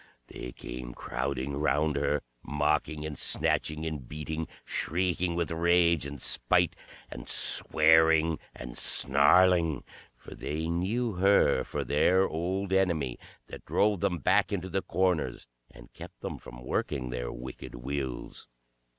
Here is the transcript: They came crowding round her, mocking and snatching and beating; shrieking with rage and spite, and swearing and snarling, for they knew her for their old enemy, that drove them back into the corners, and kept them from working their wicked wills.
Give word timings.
They 0.29 0.51
came 0.51 0.95
crowding 0.95 1.57
round 1.57 1.95
her, 1.95 2.23
mocking 2.41 3.05
and 3.05 3.15
snatching 3.15 3.85
and 3.85 4.09
beating; 4.09 4.47
shrieking 4.65 5.35
with 5.35 5.51
rage 5.51 6.07
and 6.07 6.19
spite, 6.19 6.75
and 7.11 7.29
swearing 7.29 8.39
and 8.55 8.75
snarling, 8.75 9.83
for 10.17 10.33
they 10.33 10.67
knew 10.69 11.11
her 11.17 11.63
for 11.63 11.83
their 11.83 12.27
old 12.27 12.73
enemy, 12.73 13.19
that 13.45 13.63
drove 13.63 13.99
them 13.99 14.17
back 14.17 14.51
into 14.51 14.69
the 14.69 14.81
corners, 14.81 15.45
and 15.69 15.93
kept 15.93 16.21
them 16.21 16.39
from 16.39 16.63
working 16.63 17.11
their 17.11 17.31
wicked 17.31 17.75
wills. 17.75 18.47